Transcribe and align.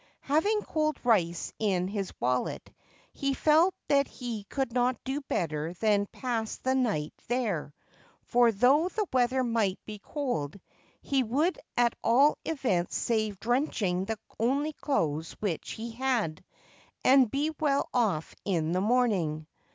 Having 0.21 0.61
cold 0.63 0.97
rice 1.03 1.53
in 1.59 1.87
his 1.87 2.11
wallet, 2.19 2.73
he 3.13 3.35
felt 3.35 3.75
that 3.87 4.07
he 4.07 4.45
could 4.45 4.73
not 4.73 4.97
do 5.03 5.21
better 5.21 5.73
than 5.73 6.07
pass 6.07 6.55
the 6.55 6.73
night 6.73 7.13
there; 7.27 7.75
for, 8.23 8.51
though 8.51 8.89
the 8.89 9.05
weather 9.13 9.43
might 9.43 9.77
be 9.85 9.99
cold, 9.99 10.59
he 11.03 11.21
would 11.21 11.59
at 11.77 11.93
all 12.03 12.39
events 12.45 12.97
save 12.97 13.39
drenching 13.39 14.05
the 14.05 14.17
only 14.39 14.73
clothes 14.73 15.33
which 15.33 15.73
he 15.73 15.91
had, 15.91 16.43
and 17.03 17.29
be 17.29 17.51
well 17.59 17.87
off 17.93 18.33
in 18.43 18.71
the 18.71 18.81
morning. 18.81 19.45